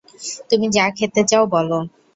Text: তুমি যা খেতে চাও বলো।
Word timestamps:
তুমি 0.49 0.67
যা 0.75 0.85
খেতে 0.97 1.21
চাও 1.23 1.43
বলো। 1.53 1.77